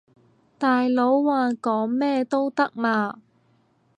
[0.57, 3.21] 大佬話講咩都得嘛